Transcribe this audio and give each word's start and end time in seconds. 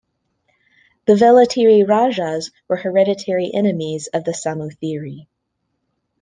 The 1.05 1.13
Vellatiri 1.13 1.87
rajas 1.87 2.49
were 2.67 2.77
hereditary 2.77 3.51
enemies 3.53 4.09
of 4.11 4.23
the 4.23 4.31
Samoothiri. 4.31 5.27